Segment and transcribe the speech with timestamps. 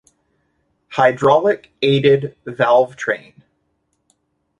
[0.93, 3.35] Hydraulic aided valvetrain.